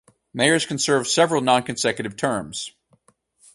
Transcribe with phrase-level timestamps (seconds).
[0.33, 2.71] Mayors can serve several non-consecutive terms.